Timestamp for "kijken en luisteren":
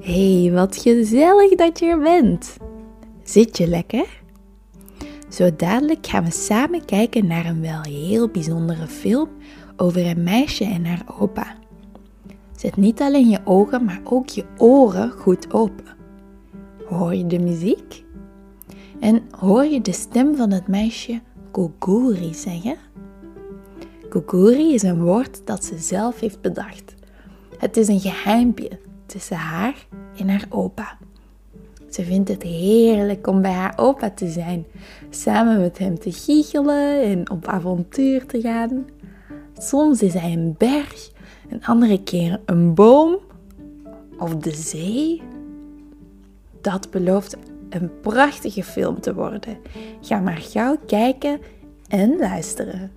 50.86-52.92